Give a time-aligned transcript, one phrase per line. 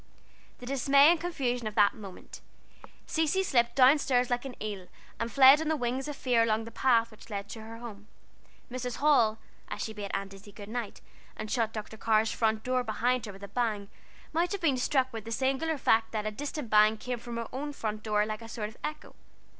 [0.57, 2.41] The dismay and confusion of that moment!
[3.05, 4.87] Cecy slipped down stairs like an eel,
[5.19, 8.07] and fled on the wings of fear along the path which led to her home.
[8.71, 8.95] Mrs.
[8.95, 9.37] Hall,
[9.67, 11.01] as she bade Aunt Izzie good night,
[11.37, 11.97] and shut Dr.
[11.97, 13.89] Carr's front door behind her with a bang,
[14.33, 17.47] might have been struck with the singular fact that a distant bang came from her
[17.53, 19.13] own front door like a sort of echo.